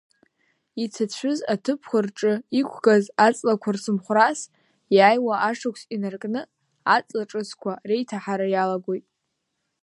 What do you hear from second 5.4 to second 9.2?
ашықәс инаркны, аҵла ҿыцқәа реиҭаҳара иалагоит.